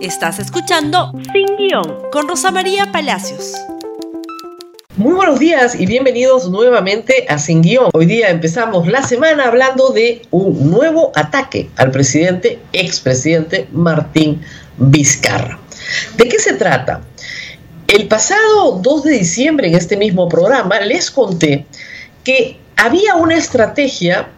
Estás 0.00 0.38
escuchando 0.38 1.10
Sin 1.32 1.56
Guión 1.56 2.02
con 2.12 2.28
Rosa 2.28 2.52
María 2.52 2.92
Palacios. 2.92 3.54
Muy 4.96 5.12
buenos 5.12 5.40
días 5.40 5.74
y 5.74 5.86
bienvenidos 5.86 6.48
nuevamente 6.48 7.26
a 7.28 7.36
Sin 7.36 7.62
Guión. 7.62 7.90
Hoy 7.92 8.06
día 8.06 8.28
empezamos 8.28 8.86
la 8.86 9.02
semana 9.02 9.46
hablando 9.48 9.90
de 9.90 10.22
un 10.30 10.70
nuevo 10.70 11.10
ataque 11.16 11.68
al 11.74 11.90
presidente, 11.90 12.60
expresidente 12.72 13.66
Martín 13.72 14.40
Vizcarra. 14.76 15.58
¿De 16.16 16.28
qué 16.28 16.38
se 16.38 16.52
trata? 16.52 17.00
El 17.88 18.06
pasado 18.06 18.78
2 18.80 19.02
de 19.02 19.12
diciembre 19.12 19.66
en 19.66 19.74
este 19.74 19.96
mismo 19.96 20.28
programa 20.28 20.78
les 20.78 21.10
conté 21.10 21.66
que 22.22 22.60
había 22.76 23.16
una 23.16 23.34
estrategia 23.34 24.28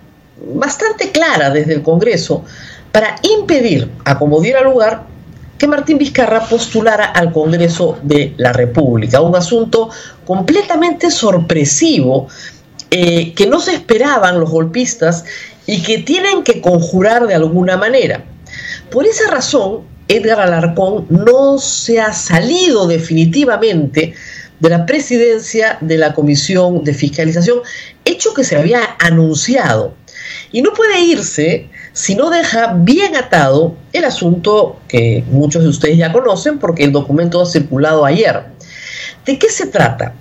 bastante 0.54 1.10
clara 1.10 1.50
desde 1.50 1.74
el 1.74 1.82
Congreso 1.82 2.46
para 2.92 3.16
impedir, 3.22 3.90
a 4.06 4.18
como 4.18 4.40
diera 4.40 4.62
lugar, 4.62 5.10
que 5.60 5.68
Martín 5.68 5.98
Vizcarra 5.98 6.48
postulara 6.48 7.04
al 7.04 7.34
Congreso 7.34 7.98
de 8.02 8.32
la 8.38 8.50
República. 8.50 9.20
Un 9.20 9.36
asunto 9.36 9.90
completamente 10.24 11.10
sorpresivo 11.10 12.28
eh, 12.90 13.34
que 13.34 13.46
no 13.46 13.60
se 13.60 13.74
esperaban 13.74 14.40
los 14.40 14.50
golpistas 14.50 15.22
y 15.66 15.82
que 15.82 15.98
tienen 15.98 16.44
que 16.44 16.62
conjurar 16.62 17.26
de 17.26 17.34
alguna 17.34 17.76
manera. 17.76 18.24
Por 18.90 19.06
esa 19.06 19.30
razón, 19.30 19.82
Edgar 20.08 20.40
Alarcón 20.40 21.06
no 21.10 21.58
se 21.58 22.00
ha 22.00 22.14
salido 22.14 22.86
definitivamente 22.86 24.14
de 24.60 24.68
la 24.70 24.86
presidencia 24.86 25.76
de 25.82 25.98
la 25.98 26.14
Comisión 26.14 26.84
de 26.84 26.94
Fiscalización, 26.94 27.60
hecho 28.06 28.32
que 28.32 28.44
se 28.44 28.56
había 28.56 28.96
anunciado. 28.98 29.92
Y 30.52 30.62
no 30.62 30.72
puede 30.72 31.00
irse 31.00 31.68
si 31.92 32.14
no 32.14 32.30
deja 32.30 32.74
bien 32.74 33.16
atado 33.16 33.74
el 33.92 34.04
asunto 34.04 34.78
que 34.88 35.24
muchos 35.30 35.62
de 35.62 35.68
ustedes 35.68 35.98
ya 35.98 36.12
conocen 36.12 36.58
porque 36.58 36.84
el 36.84 36.92
documento 36.92 37.40
ha 37.40 37.46
circulado 37.46 38.04
ayer. 38.04 38.44
¿De 39.24 39.38
qué 39.38 39.50
se 39.50 39.66
trata? 39.66 40.14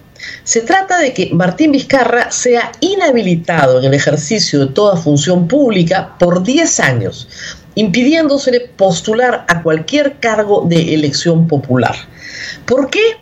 Se 0.44 0.62
trata 0.62 1.00
de 1.00 1.14
que 1.14 1.30
Martín 1.34 1.72
Vizcarra 1.72 2.32
sea 2.32 2.72
inhabilitado 2.82 3.80
en 3.80 3.86
el 3.86 3.94
ejercicio 3.94 4.60
de 4.60 4.74
toda 4.74 4.98
función 4.98 5.48
pública 5.48 6.16
por 6.20 6.44
10 6.44 6.80
años, 6.80 7.28
impidiéndose 7.76 8.72
postular 8.76 9.46
a 9.48 9.62
cualquier 9.62 10.20
cargo 10.20 10.66
de 10.68 10.94
elección 10.94 11.48
popular. 11.48 11.96
¿Por 12.66 12.90
qué? 12.90 13.18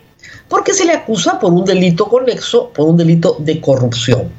Porque 0.48 0.72
se 0.72 0.86
le 0.86 0.92
acusa 0.92 1.38
por 1.38 1.52
un 1.52 1.64
delito 1.64 2.08
conexo, 2.08 2.70
por 2.70 2.88
un 2.88 2.96
delito 2.96 3.36
de 3.38 3.60
corrupción. 3.60 4.30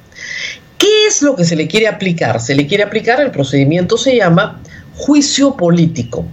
¿Qué 0.79 1.05
es 1.07 1.21
lo 1.21 1.35
que 1.35 1.45
se 1.45 1.55
le 1.55 1.67
quiere 1.67 1.87
aplicar? 1.87 2.41
Se 2.41 2.55
le 2.55 2.65
quiere 2.65 2.83
aplicar, 2.83 3.19
el 3.19 3.31
procedimiento 3.31 3.97
se 3.97 4.15
llama 4.15 4.61
juicio 4.95 5.55
político, 5.55 6.25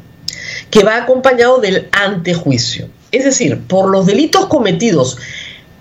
que 0.71 0.85
va 0.85 0.97
acompañado 0.97 1.59
del 1.59 1.89
antejuicio. 1.93 2.89
Es 3.13 3.25
decir, 3.25 3.61
por 3.67 3.91
los 3.91 4.07
delitos 4.07 4.47
cometidos 4.47 5.19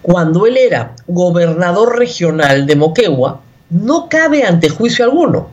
cuando 0.01 0.45
él 0.45 0.57
era 0.57 0.95
gobernador 1.07 1.97
regional 1.97 2.65
de 2.65 2.75
Moquegua, 2.75 3.41
no 3.69 4.09
cabe 4.09 4.43
antejuicio 4.43 5.05
alguno, 5.05 5.49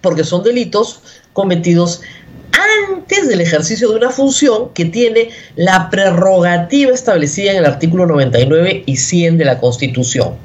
porque 0.00 0.24
son 0.24 0.42
delitos 0.42 1.02
cometidos 1.32 2.02
antes 2.52 3.28
del 3.28 3.40
ejercicio 3.40 3.90
de 3.90 3.96
una 3.96 4.10
función 4.10 4.70
que 4.74 4.84
tiene 4.84 5.30
la 5.56 5.90
prerrogativa 5.90 6.92
establecida 6.92 7.52
en 7.52 7.58
el 7.58 7.66
artículo 7.66 8.06
99 8.06 8.84
y 8.86 8.96
100 8.96 9.38
de 9.38 9.44
la 9.44 9.58
Constitución. 9.58 10.36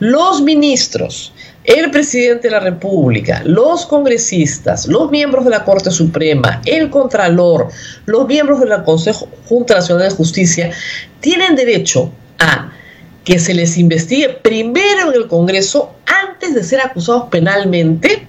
Los 0.00 0.42
ministros, 0.42 1.32
el 1.64 1.90
presidente 1.90 2.48
de 2.48 2.52
la 2.52 2.60
República, 2.60 3.42
los 3.44 3.86
congresistas, 3.86 4.86
los 4.86 5.10
miembros 5.10 5.44
de 5.44 5.50
la 5.50 5.64
Corte 5.64 5.90
Suprema, 5.90 6.60
el 6.66 6.90
Contralor, 6.90 7.68
los 8.06 8.26
miembros 8.26 8.60
de 8.60 8.66
la 8.66 8.84
Consejo 8.84 9.28
Junta 9.48 9.74
Nacional 9.74 10.08
de 10.08 10.14
Justicia, 10.14 10.70
tienen 11.20 11.56
derecho 11.56 12.12
a 12.38 12.70
que 13.24 13.38
se 13.38 13.54
les 13.54 13.78
investigue 13.78 14.28
primero 14.28 15.10
en 15.10 15.22
el 15.22 15.28
Congreso 15.28 15.94
antes 16.06 16.54
de 16.54 16.62
ser 16.62 16.80
acusados 16.80 17.28
penalmente 17.30 18.26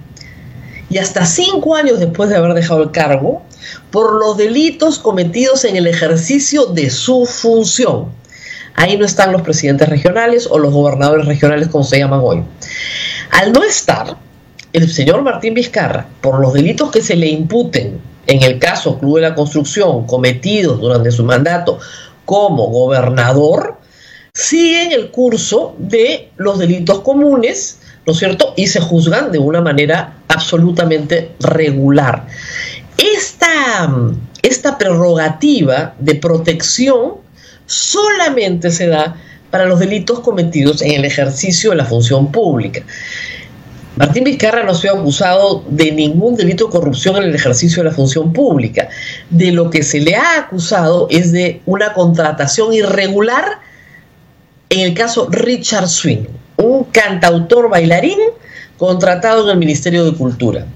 y 0.96 0.98
hasta 0.98 1.26
cinco 1.26 1.76
años 1.76 2.00
después 2.00 2.30
de 2.30 2.36
haber 2.36 2.54
dejado 2.54 2.82
el 2.82 2.90
cargo 2.90 3.42
por 3.90 4.14
los 4.14 4.38
delitos 4.38 4.98
cometidos 4.98 5.66
en 5.66 5.76
el 5.76 5.86
ejercicio 5.86 6.64
de 6.64 6.88
su 6.88 7.26
función. 7.26 8.06
Ahí 8.76 8.96
no 8.96 9.04
están 9.04 9.30
los 9.30 9.42
presidentes 9.42 9.90
regionales 9.90 10.48
o 10.50 10.58
los 10.58 10.72
gobernadores 10.72 11.26
regionales 11.26 11.68
como 11.68 11.84
se 11.84 11.98
llaman 11.98 12.20
hoy. 12.22 12.42
Al 13.30 13.52
no 13.52 13.62
estar, 13.62 14.16
el 14.72 14.90
señor 14.90 15.20
Martín 15.20 15.52
Vizcarra, 15.52 16.06
por 16.22 16.40
los 16.40 16.54
delitos 16.54 16.90
que 16.90 17.02
se 17.02 17.14
le 17.14 17.26
imputen 17.26 18.00
en 18.26 18.42
el 18.42 18.58
caso 18.58 18.98
Club 18.98 19.16
de 19.16 19.28
la 19.28 19.34
Construcción 19.34 20.06
cometidos 20.06 20.80
durante 20.80 21.10
su 21.10 21.24
mandato 21.24 21.78
como 22.24 22.68
gobernador, 22.68 23.76
siguen 24.32 24.92
el 24.92 25.10
curso 25.10 25.74
de 25.76 26.30
los 26.38 26.58
delitos 26.58 27.00
comunes, 27.00 27.80
¿no 28.06 28.12
es 28.12 28.18
cierto? 28.18 28.54
Y 28.56 28.68
se 28.68 28.80
juzgan 28.80 29.32
de 29.32 29.38
una 29.38 29.60
manera 29.60 30.14
absolutamente 30.28 31.32
regular. 31.40 32.26
Esta, 32.96 33.92
esta 34.42 34.78
prerrogativa 34.78 35.94
de 35.98 36.14
protección 36.14 37.14
solamente 37.66 38.70
se 38.70 38.86
da 38.86 39.16
para 39.50 39.66
los 39.66 39.80
delitos 39.80 40.20
cometidos 40.20 40.82
en 40.82 40.92
el 40.92 41.04
ejercicio 41.04 41.70
de 41.70 41.76
la 41.76 41.84
función 41.84 42.30
pública. 42.30 42.82
Martín 43.96 44.24
Vizcarra 44.24 44.62
no 44.62 44.74
se 44.74 44.88
ha 44.88 44.92
acusado 44.92 45.64
de 45.68 45.90
ningún 45.90 46.36
delito 46.36 46.66
de 46.66 46.70
corrupción 46.70 47.16
en 47.16 47.24
el 47.24 47.34
ejercicio 47.34 47.82
de 47.82 47.88
la 47.88 47.94
función 47.94 48.32
pública. 48.32 48.88
De 49.30 49.52
lo 49.52 49.70
que 49.70 49.82
se 49.82 50.00
le 50.00 50.14
ha 50.14 50.38
acusado 50.38 51.06
es 51.10 51.32
de 51.32 51.62
una 51.64 51.94
contratación 51.94 52.74
irregular 52.74 53.60
en 54.68 54.80
el 54.80 54.94
caso 54.94 55.28
Richard 55.30 55.88
Swing, 55.88 56.26
un 56.56 56.84
cantautor 56.84 57.68
bailarín 57.68 58.18
contratado 58.76 59.44
en 59.44 59.50
el 59.50 59.58
Ministerio 59.58 60.04
de 60.04 60.16
Cultura 60.16 60.66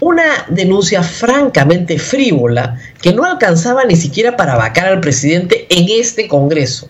una 0.00 0.46
denuncia 0.48 1.02
francamente 1.02 1.98
frívola 1.98 2.78
que 3.02 3.12
no 3.12 3.24
alcanzaba 3.24 3.84
ni 3.84 3.96
siquiera 3.96 4.36
para 4.36 4.56
vacar 4.56 4.86
al 4.86 5.00
presidente 5.00 5.66
en 5.70 5.86
este 5.88 6.28
Congreso. 6.28 6.88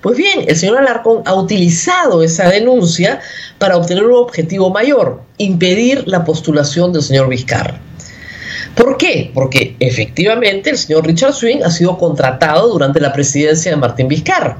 Pues 0.00 0.16
bien, 0.16 0.44
el 0.46 0.56
señor 0.56 0.78
Alarcón 0.78 1.22
ha 1.24 1.34
utilizado 1.34 2.22
esa 2.22 2.48
denuncia 2.48 3.20
para 3.58 3.76
obtener 3.76 4.04
un 4.04 4.14
objetivo 4.14 4.70
mayor, 4.70 5.22
impedir 5.38 6.06
la 6.06 6.24
postulación 6.24 6.92
del 6.92 7.02
señor 7.02 7.28
Vizcarra. 7.28 7.80
¿Por 8.76 8.98
qué? 8.98 9.30
Porque 9.32 9.76
efectivamente 9.80 10.70
el 10.70 10.78
señor 10.78 11.06
Richard 11.06 11.32
Swing 11.32 11.62
ha 11.64 11.70
sido 11.70 11.96
contratado 11.96 12.68
durante 12.68 13.00
la 13.00 13.12
presidencia 13.12 13.70
de 13.70 13.76
Martín 13.76 14.08
Vizcarra 14.08 14.58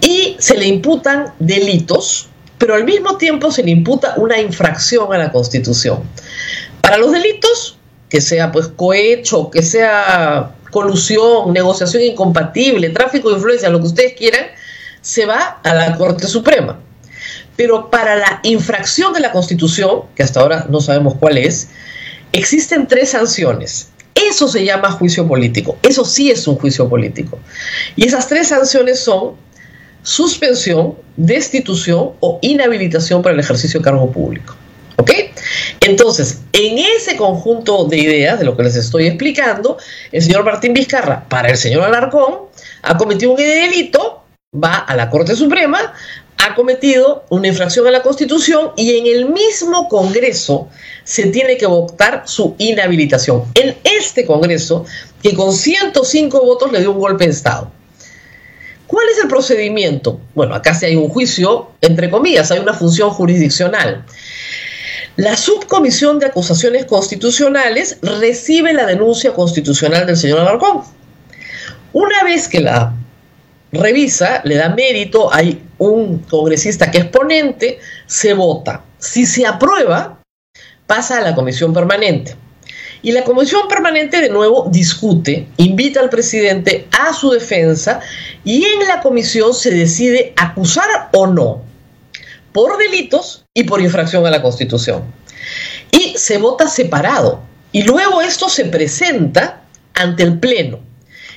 y 0.00 0.36
se 0.38 0.56
le 0.56 0.66
imputan 0.66 1.32
delitos, 1.38 2.28
pero 2.58 2.74
al 2.74 2.84
mismo 2.84 3.16
tiempo 3.16 3.50
se 3.50 3.62
le 3.62 3.70
imputa 3.70 4.14
una 4.16 4.38
infracción 4.40 5.12
a 5.12 5.18
la 5.18 5.32
Constitución. 5.32 6.02
Para 6.80 6.98
los 6.98 7.12
delitos, 7.12 7.76
que 8.08 8.20
sea 8.20 8.52
pues 8.52 8.68
cohecho, 8.68 9.50
que 9.50 9.62
sea 9.62 10.54
colusión, 10.70 11.52
negociación 11.52 12.02
incompatible, 12.02 12.90
tráfico 12.90 13.30
de 13.30 13.36
influencia, 13.36 13.68
lo 13.68 13.80
que 13.80 13.86
ustedes 13.86 14.14
quieran, 14.14 14.46
se 15.00 15.26
va 15.26 15.60
a 15.62 15.74
la 15.74 15.96
Corte 15.96 16.26
Suprema. 16.26 16.80
Pero 17.56 17.90
para 17.90 18.16
la 18.16 18.40
infracción 18.42 19.12
de 19.12 19.20
la 19.20 19.32
Constitución, 19.32 20.02
que 20.14 20.22
hasta 20.22 20.40
ahora 20.40 20.66
no 20.68 20.80
sabemos 20.80 21.14
cuál 21.18 21.38
es, 21.38 21.68
existen 22.32 22.86
tres 22.86 23.10
sanciones. 23.10 23.88
Eso 24.14 24.48
se 24.48 24.64
llama 24.64 24.90
juicio 24.90 25.26
político. 25.26 25.78
Eso 25.82 26.04
sí 26.04 26.30
es 26.30 26.46
un 26.46 26.56
juicio 26.56 26.88
político. 26.88 27.38
Y 27.96 28.06
esas 28.06 28.28
tres 28.28 28.48
sanciones 28.48 29.00
son 29.00 29.34
suspensión, 30.02 30.96
destitución 31.16 32.12
o 32.20 32.38
inhabilitación 32.42 33.22
para 33.22 33.34
el 33.34 33.40
ejercicio 33.40 33.80
de 33.80 33.84
cargo 33.84 34.10
público. 34.10 34.54
¿Ok? 34.96 35.10
Entonces, 35.80 36.40
en 36.52 36.78
ese 36.78 37.16
conjunto 37.16 37.86
de 37.86 37.98
ideas 37.98 38.38
de 38.38 38.44
lo 38.44 38.56
que 38.56 38.62
les 38.62 38.76
estoy 38.76 39.06
explicando, 39.06 39.78
el 40.12 40.22
señor 40.22 40.44
Martín 40.44 40.74
Vizcarra, 40.74 41.28
para 41.28 41.50
el 41.50 41.56
señor 41.56 41.84
Alarcón, 41.84 42.34
ha 42.82 42.96
cometido 42.96 43.32
un 43.32 43.36
delito, 43.36 44.22
va 44.54 44.78
a 44.78 44.94
la 44.94 45.10
Corte 45.10 45.34
Suprema, 45.34 45.94
ha 46.38 46.54
cometido 46.54 47.24
una 47.30 47.48
infracción 47.48 47.86
a 47.86 47.90
la 47.90 48.02
Constitución 48.02 48.72
y 48.76 48.96
en 48.96 49.06
el 49.06 49.30
mismo 49.30 49.88
Congreso 49.88 50.68
se 51.04 51.26
tiene 51.26 51.56
que 51.56 51.66
votar 51.66 52.24
su 52.26 52.54
inhabilitación. 52.58 53.44
En 53.54 53.76
este 53.84 54.26
Congreso, 54.26 54.84
que 55.22 55.34
con 55.34 55.52
105 55.52 56.44
votos 56.44 56.72
le 56.72 56.80
dio 56.80 56.92
un 56.92 56.98
golpe 56.98 57.24
de 57.24 57.30
Estado. 57.30 57.70
¿Cuál 58.92 59.08
es 59.08 59.22
el 59.22 59.28
procedimiento? 59.28 60.20
Bueno, 60.34 60.54
acá 60.54 60.74
sí 60.74 60.84
hay 60.84 60.96
un 60.96 61.08
juicio, 61.08 61.70
entre 61.80 62.10
comillas, 62.10 62.50
hay 62.50 62.58
una 62.58 62.74
función 62.74 63.08
jurisdiccional. 63.08 64.04
La 65.16 65.34
subcomisión 65.34 66.18
de 66.18 66.26
acusaciones 66.26 66.84
constitucionales 66.84 67.96
recibe 68.02 68.74
la 68.74 68.84
denuncia 68.84 69.32
constitucional 69.32 70.04
del 70.04 70.18
señor 70.18 70.40
Alarcón. 70.40 70.82
Una 71.94 72.22
vez 72.22 72.48
que 72.48 72.60
la 72.60 72.92
revisa, 73.72 74.42
le 74.44 74.56
da 74.56 74.68
mérito, 74.68 75.32
hay 75.32 75.62
un 75.78 76.18
congresista 76.18 76.90
que 76.90 76.98
es 76.98 77.06
ponente, 77.06 77.80
se 78.04 78.34
vota. 78.34 78.84
Si 78.98 79.24
se 79.24 79.46
aprueba, 79.46 80.20
pasa 80.86 81.16
a 81.16 81.22
la 81.22 81.34
comisión 81.34 81.72
permanente. 81.72 82.36
Y 83.02 83.10
la 83.10 83.24
comisión 83.24 83.66
permanente 83.68 84.20
de 84.20 84.28
nuevo 84.28 84.68
discute, 84.70 85.48
invita 85.56 86.00
al 86.00 86.08
presidente 86.08 86.86
a 86.92 87.12
su 87.12 87.30
defensa 87.30 88.00
y 88.44 88.64
en 88.64 88.86
la 88.86 89.00
comisión 89.00 89.54
se 89.54 89.72
decide 89.72 90.32
acusar 90.36 91.10
o 91.12 91.26
no 91.26 91.62
por 92.52 92.78
delitos 92.78 93.44
y 93.54 93.64
por 93.64 93.80
infracción 93.80 94.24
a 94.26 94.30
la 94.30 94.40
Constitución. 94.40 95.02
Y 95.90 96.14
se 96.16 96.38
vota 96.38 96.68
separado. 96.68 97.40
Y 97.72 97.82
luego 97.82 98.20
esto 98.20 98.48
se 98.48 98.66
presenta 98.66 99.62
ante 99.94 100.22
el 100.22 100.38
Pleno. 100.38 100.78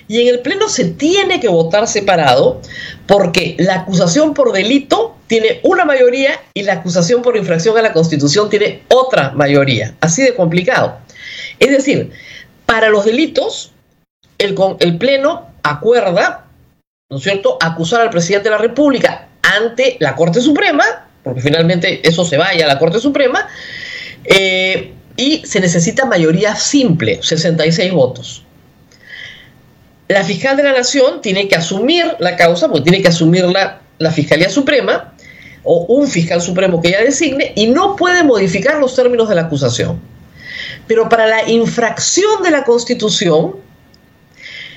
Y 0.08 0.22
en 0.22 0.28
el 0.28 0.42
Pleno 0.42 0.70
se 0.70 0.86
tiene 0.86 1.40
que 1.40 1.48
votar 1.48 1.88
separado 1.88 2.62
porque 3.08 3.56
la 3.58 3.76
acusación 3.76 4.34
por 4.34 4.52
delito 4.52 5.16
tiene 5.28 5.62
una 5.64 5.86
mayoría 5.86 6.40
y 6.54 6.62
la 6.64 6.74
acusación 6.74 7.24
por 7.24 7.36
infracción 7.38 7.78
a 7.78 7.82
la 7.82 7.94
Constitución 7.94 8.50
tiene 8.50 8.84
otra 8.90 9.32
mayoría. 9.32 9.96
Así 10.02 10.22
de 10.22 10.36
complicado. 10.36 11.00
Es 11.60 11.70
decir, 11.70 12.12
para 12.66 12.90
los 12.90 13.06
delitos, 13.06 13.72
el, 14.38 14.98
Pleno 14.98 15.48
acuerda, 15.64 16.46
¿no 17.10 17.18
es 17.18 17.24
cierto?, 17.24 17.58
acusar 17.62 18.02
al 18.02 18.10
presidente 18.10 18.50
de 18.50 18.56
la 18.56 18.62
República 18.62 19.28
ante 19.42 19.98
la 20.00 20.16
Corte 20.16 20.42
Suprema, 20.42 20.84
porque 21.24 21.42
finalmente 21.42 22.08
eso 22.08 22.26
se 22.26 22.38
vaya 22.38 22.66
a 22.66 22.68
la 22.68 22.80
Corte 22.80 23.00
Suprema, 23.00 23.48
eh, 24.24 24.94
y 25.18 25.46
se 25.46 25.60
necesita 25.60 26.06
mayoría 26.06 26.56
simple, 26.56 27.20
66 27.22 27.92
votos. 27.94 28.44
La 30.08 30.24
fiscal 30.24 30.58
de 30.58 30.64
la 30.64 30.74
Nación 30.74 31.22
tiene 31.22 31.48
que 31.48 31.56
asumir 31.56 32.06
la 32.20 32.36
causa, 32.36 32.68
porque 32.68 32.84
tiene 32.84 33.02
que 33.02 33.08
asumirla 33.08 33.82
la 33.98 34.12
Fiscalía 34.12 34.50
Suprema, 34.50 35.14
o 35.64 35.86
un 35.88 36.08
fiscal 36.08 36.42
supremo 36.42 36.80
que 36.80 36.90
ella 36.90 37.02
designe, 37.02 37.54
y 37.56 37.68
no 37.68 37.96
puede 37.96 38.24
modificar 38.24 38.78
los 38.78 38.96
términos 38.96 39.30
de 39.30 39.36
la 39.36 39.42
acusación. 39.44 40.00
Pero 40.88 41.10
para 41.10 41.28
la 41.28 41.50
infracción 41.50 42.44
de 42.44 42.52
la 42.52 42.64
Constitución 42.64 43.56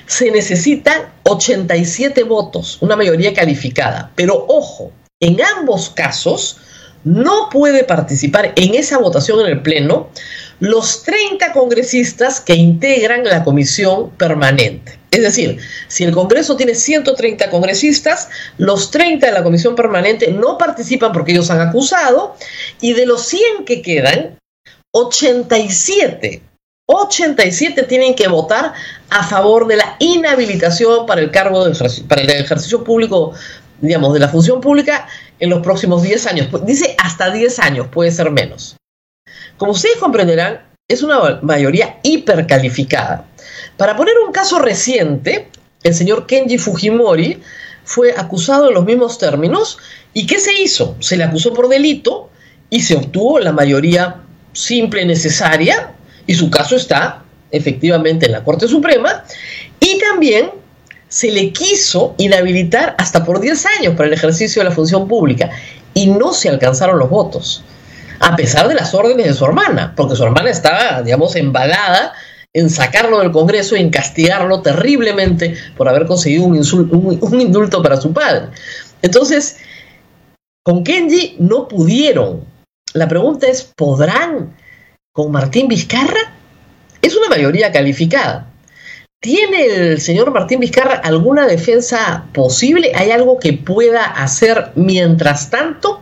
se 0.05 0.31
necesitan 0.31 1.13
87 1.23 2.23
votos, 2.23 2.77
una 2.81 2.95
mayoría 2.95 3.33
calificada. 3.33 4.11
Pero 4.15 4.45
ojo, 4.47 4.91
en 5.19 5.37
ambos 5.57 5.91
casos 5.91 6.57
no 7.03 7.49
puede 7.49 7.83
participar 7.83 8.53
en 8.55 8.75
esa 8.75 8.97
votación 8.97 9.39
en 9.41 9.47
el 9.47 9.61
Pleno 9.61 10.09
los 10.59 11.03
30 11.03 11.53
congresistas 11.53 12.41
que 12.41 12.55
integran 12.55 13.23
la 13.23 13.43
comisión 13.43 14.09
permanente. 14.11 14.99
Es 15.11 15.21
decir, 15.21 15.59
si 15.87 16.03
el 16.03 16.11
Congreso 16.11 16.55
tiene 16.55 16.75
130 16.75 17.49
congresistas, 17.49 18.29
los 18.57 18.91
30 18.91 19.27
de 19.27 19.31
la 19.31 19.43
comisión 19.43 19.75
permanente 19.75 20.31
no 20.31 20.57
participan 20.57 21.11
porque 21.13 21.31
ellos 21.31 21.49
han 21.49 21.61
acusado 21.61 22.35
y 22.81 22.93
de 22.93 23.05
los 23.05 23.25
100 23.25 23.65
que 23.65 23.81
quedan, 23.81 24.38
87 24.91 26.43
87 26.91 27.83
tienen 27.83 28.15
que 28.15 28.27
votar 28.27 28.73
a 29.11 29.23
favor 29.23 29.67
de 29.67 29.77
la 29.77 29.95
inhabilitación 29.99 31.05
para 31.05 31.21
el 31.21 31.29
cargo 31.29 31.63
para 32.07 32.21
el 32.21 32.29
ejercicio 32.31 32.83
público, 32.83 33.33
digamos, 33.79 34.11
de 34.11 34.19
la 34.19 34.27
función 34.27 34.59
pública 34.59 35.07
en 35.39 35.51
los 35.51 35.61
próximos 35.61 36.01
10 36.01 36.25
años. 36.25 36.47
Dice 36.65 36.95
hasta 36.97 37.29
10 37.29 37.59
años, 37.59 37.87
puede 37.91 38.09
ser 38.09 38.31
menos. 38.31 38.75
Como 39.57 39.73
ustedes 39.73 39.97
comprenderán, 39.97 40.65
es 40.87 41.03
una 41.03 41.39
mayoría 41.43 41.99
hipercalificada. 42.01 43.25
Para 43.77 43.95
poner 43.95 44.15
un 44.25 44.31
caso 44.31 44.57
reciente, 44.57 45.47
el 45.83 45.93
señor 45.93 46.25
Kenji 46.25 46.57
Fujimori 46.57 47.39
fue 47.83 48.13
acusado 48.17 48.69
en 48.69 48.73
los 48.73 48.85
mismos 48.85 49.19
términos. 49.19 49.77
¿Y 50.15 50.25
qué 50.25 50.39
se 50.39 50.59
hizo? 50.59 50.95
Se 51.01 51.17
le 51.17 51.23
acusó 51.23 51.53
por 51.53 51.69
delito 51.69 52.31
y 52.71 52.81
se 52.81 52.95
obtuvo 52.95 53.37
la 53.37 53.51
mayoría 53.51 54.23
simple 54.53 55.05
necesaria 55.05 55.91
y 56.25 56.33
su 56.33 56.49
caso 56.49 56.75
está 56.75 57.23
efectivamente 57.51 58.25
en 58.25 58.33
la 58.33 58.43
Corte 58.43 58.67
Suprema 58.67 59.23
y 59.79 59.99
también 59.99 60.51
se 61.07 61.31
le 61.31 61.51
quiso 61.51 62.13
inhabilitar 62.17 62.95
hasta 62.97 63.25
por 63.25 63.39
10 63.39 63.65
años 63.79 63.95
para 63.95 64.07
el 64.07 64.13
ejercicio 64.13 64.61
de 64.61 64.69
la 64.69 64.75
función 64.75 65.07
pública 65.07 65.49
y 65.93 66.07
no 66.07 66.33
se 66.33 66.49
alcanzaron 66.49 66.99
los 66.99 67.09
votos, 67.09 67.63
a 68.19 68.35
pesar 68.35 68.67
de 68.67 68.75
las 68.75 68.93
órdenes 68.93 69.25
de 69.25 69.33
su 69.33 69.43
hermana, 69.45 69.93
porque 69.95 70.15
su 70.15 70.23
hermana 70.23 70.51
estaba, 70.51 71.01
digamos, 71.01 71.35
embalada 71.35 72.13
en 72.53 72.69
sacarlo 72.69 73.19
del 73.19 73.31
Congreso 73.31 73.75
y 73.75 73.81
en 73.81 73.89
castigarlo 73.89 74.61
terriblemente 74.61 75.55
por 75.77 75.89
haber 75.89 76.05
conseguido 76.05 76.43
un, 76.43 77.19
un 77.21 77.41
indulto 77.41 77.81
para 77.81 77.99
su 77.99 78.13
padre. 78.13 78.47
Entonces, 79.01 79.57
con 80.63 80.83
Kenji 80.83 81.37
no 81.39 81.67
pudieron 81.67 82.43
la 82.93 83.07
pregunta 83.07 83.47
es, 83.47 83.63
¿podrán 83.75 84.55
con 85.11 85.31
Martín 85.31 85.67
Vizcarra? 85.67 86.33
Es 87.01 87.15
una 87.15 87.29
mayoría 87.29 87.71
calificada. 87.71 88.47
¿Tiene 89.21 89.65
el 89.65 89.99
señor 89.99 90.31
Martín 90.31 90.59
Vizcarra 90.59 90.95
alguna 90.95 91.45
defensa 91.45 92.25
posible? 92.33 92.93
¿Hay 92.95 93.11
algo 93.11 93.37
que 93.37 93.53
pueda 93.53 94.05
hacer 94.05 94.71
mientras 94.75 95.49
tanto? 95.49 96.01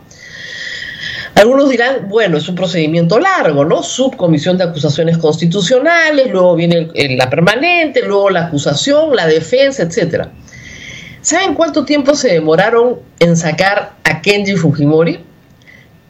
Algunos 1.34 1.68
dirán, 1.68 2.08
bueno, 2.08 2.36
es 2.36 2.48
un 2.48 2.54
procedimiento 2.54 3.18
largo, 3.18 3.64
¿no? 3.64 3.82
Subcomisión 3.82 4.58
de 4.58 4.64
acusaciones 4.64 5.18
constitucionales, 5.18 6.30
luego 6.30 6.56
viene 6.56 6.88
la 7.16 7.30
permanente, 7.30 8.02
luego 8.02 8.30
la 8.30 8.46
acusación, 8.46 9.14
la 9.14 9.26
defensa, 9.26 9.84
etc. 9.84 10.26
¿Saben 11.20 11.54
cuánto 11.54 11.84
tiempo 11.84 12.14
se 12.14 12.32
demoraron 12.32 13.00
en 13.20 13.36
sacar 13.36 13.92
a 14.04 14.20
Kenji 14.20 14.56
Fujimori? 14.56 15.27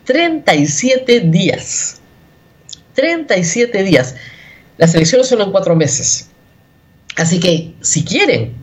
37 0.09 1.21
días. 1.21 2.01
37 2.95 3.83
días. 3.83 4.17
Las 4.79 4.95
elecciones 4.95 5.29
son 5.29 5.43
en 5.43 5.51
cuatro 5.51 5.77
meses. 5.77 6.31
Así 7.17 7.39
que 7.39 7.75
si 7.83 8.07
quieren, 8.07 8.55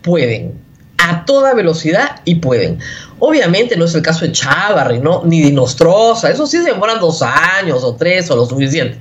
pueden. 0.00 0.54
A 0.96 1.26
toda 1.26 1.52
velocidad 1.52 2.22
y 2.24 2.36
pueden. 2.36 2.78
Obviamente 3.18 3.76
no 3.76 3.86
es 3.86 3.94
el 3.94 4.02
caso 4.02 4.24
de 4.24 4.32
Chávarri, 4.32 4.98
¿no? 4.98 5.22
ni 5.24 5.42
de 5.42 5.50
Nostroza. 5.50 6.30
Eso 6.30 6.46
sí 6.46 6.58
se 6.58 6.64
demoran 6.64 7.00
dos 7.00 7.22
años 7.22 7.82
o 7.82 7.94
tres 7.94 8.30
o 8.30 8.36
lo 8.36 8.46
suficiente. 8.46 8.98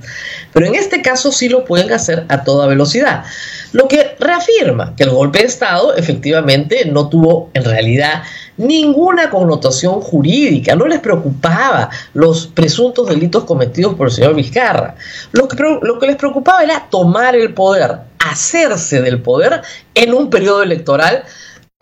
Pero 0.54 0.68
en 0.68 0.76
este 0.76 1.02
caso 1.02 1.32
sí 1.32 1.50
lo 1.50 1.66
pueden 1.66 1.92
hacer 1.92 2.26
a 2.30 2.44
toda 2.44 2.68
velocidad. 2.68 3.26
Lo 3.74 3.90
que 3.90 4.16
reafirma 4.20 4.96
que 4.96 5.04
el 5.04 5.10
golpe 5.10 5.40
de 5.40 5.46
Estado 5.46 5.96
efectivamente 5.96 6.86
no 6.86 7.10
tuvo 7.10 7.50
en 7.54 7.66
realidad 7.66 8.24
ninguna 8.58 9.30
connotación 9.30 10.00
jurídica, 10.00 10.76
no 10.76 10.88
les 10.88 11.00
preocupaba 11.00 11.90
los 12.14 12.48
presuntos 12.48 13.08
delitos 13.08 13.44
cometidos 13.44 13.96
por 13.96 14.08
el 14.08 14.14
señor 14.14 14.36
Vizcarra. 14.36 14.96
Lo 15.34 15.48
que, 15.48 15.58
lo 15.82 16.00
que 16.00 16.08
les 16.08 16.16
preocupaba 16.16 16.64
era 16.64 16.88
tomar 16.90 17.36
el 17.36 17.54
poder, 17.54 17.98
hacerse 18.20 19.02
del 19.02 19.22
poder 19.22 19.62
en 19.94 20.14
un 20.14 20.30
periodo 20.30 20.64
electoral, 20.64 21.24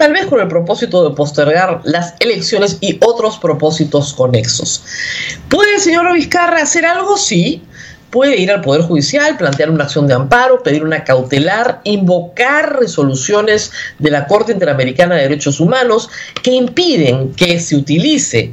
tal 0.03 0.12
vez 0.12 0.25
con 0.25 0.41
el 0.41 0.50
propósito 0.50 1.07
de 1.07 1.15
postergar 1.15 1.79
las 1.86 2.15
elecciones 2.19 2.77
y 2.81 3.00
otros 3.00 3.38
propósitos 3.38 4.13
conexos. 4.13 4.83
¿Puede 5.48 5.75
el 5.75 5.79
señor 5.79 6.12
Vizcarra 6.12 6.62
hacer 6.62 6.86
algo? 6.86 7.15
Sí 7.15 7.62
puede 8.10 8.38
ir 8.38 8.51
al 8.51 8.60
Poder 8.60 8.81
Judicial, 8.81 9.38
plantear 9.38 9.69
una 9.69 9.86
acción 9.86 10.05
de 10.05 10.13
amparo, 10.13 10.62
pedir 10.62 10.83
una 10.83 11.05
cautelar, 11.05 11.79
invocar 11.86 12.79
resoluciones 12.81 13.72
de 13.98 14.12
la 14.12 14.27
Corte 14.27 14.51
Interamericana 14.51 15.15
de 15.15 15.22
Derechos 15.22 15.62
Humanos 15.62 16.10
que 16.43 16.51
impiden 16.51 17.33
que 17.36 17.62
se 17.62 17.77
utilice 17.77 18.51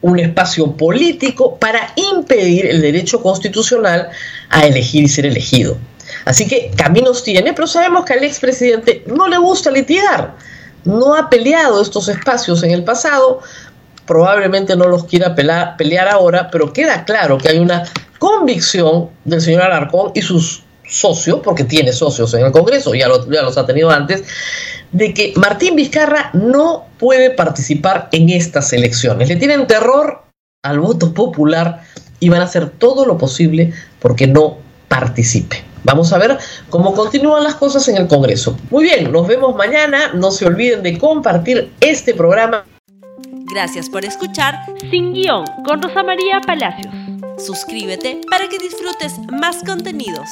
un 0.00 0.18
espacio 0.18 0.72
político 0.78 1.58
para 1.58 1.92
impedir 2.14 2.64
el 2.64 2.80
derecho 2.80 3.22
constitucional 3.22 4.08
a 4.48 4.66
elegir 4.66 5.04
y 5.04 5.08
ser 5.08 5.26
elegido. 5.26 5.76
Así 6.24 6.48
que 6.48 6.70
caminos 6.74 7.22
tiene, 7.22 7.52
pero 7.52 7.66
sabemos 7.66 8.06
que 8.06 8.14
al 8.14 8.24
expresidente 8.24 9.04
no 9.06 9.28
le 9.28 9.36
gusta 9.36 9.70
litigar. 9.70 10.55
No 10.86 11.14
ha 11.14 11.28
peleado 11.28 11.82
estos 11.82 12.08
espacios 12.08 12.62
en 12.62 12.70
el 12.70 12.84
pasado, 12.84 13.40
probablemente 14.06 14.76
no 14.76 14.86
los 14.86 15.04
quiera 15.04 15.34
pelear 15.34 16.08
ahora, 16.08 16.50
pero 16.50 16.72
queda 16.72 17.04
claro 17.04 17.38
que 17.38 17.48
hay 17.48 17.58
una 17.58 17.84
convicción 18.18 19.10
del 19.24 19.40
señor 19.40 19.62
Alarcón 19.62 20.12
y 20.14 20.22
sus 20.22 20.62
socios, 20.88 21.40
porque 21.42 21.64
tiene 21.64 21.92
socios 21.92 22.32
en 22.34 22.46
el 22.46 22.52
Congreso, 22.52 22.94
ya, 22.94 23.08
ya 23.30 23.42
los 23.42 23.58
ha 23.58 23.66
tenido 23.66 23.90
antes, 23.90 24.22
de 24.92 25.12
que 25.12 25.32
Martín 25.36 25.76
Vizcarra 25.76 26.30
no 26.32 26.86
puede 26.98 27.30
participar 27.30 28.08
en 28.12 28.30
estas 28.30 28.72
elecciones. 28.72 29.28
Le 29.28 29.36
tienen 29.36 29.66
terror 29.66 30.22
al 30.62 30.80
voto 30.80 31.12
popular 31.12 31.82
y 32.20 32.28
van 32.28 32.40
a 32.40 32.44
hacer 32.44 32.70
todo 32.70 33.04
lo 33.04 33.18
posible 33.18 33.72
porque 34.00 34.26
no 34.26 34.58
participe. 34.88 35.64
Vamos 35.86 36.12
a 36.12 36.18
ver 36.18 36.36
cómo 36.68 36.94
continúan 36.94 37.44
las 37.44 37.54
cosas 37.54 37.86
en 37.86 37.96
el 37.96 38.08
Congreso. 38.08 38.58
Muy 38.70 38.84
bien, 38.84 39.12
nos 39.12 39.28
vemos 39.28 39.54
mañana. 39.54 40.10
No 40.14 40.32
se 40.32 40.44
olviden 40.44 40.82
de 40.82 40.98
compartir 40.98 41.72
este 41.80 42.12
programa. 42.12 42.64
Gracias 43.52 43.88
por 43.88 44.04
escuchar 44.04 44.56
Sin 44.90 45.12
Guión 45.12 45.44
con 45.64 45.80
Rosa 45.80 46.02
María 46.02 46.40
Palacios. 46.44 46.92
Suscríbete 47.38 48.20
para 48.28 48.48
que 48.48 48.58
disfrutes 48.58 49.14
más 49.40 49.62
contenidos. 49.64 50.28